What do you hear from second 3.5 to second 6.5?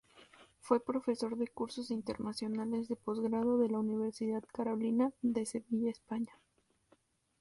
de la Universidad Carolina, de Sevilla, España.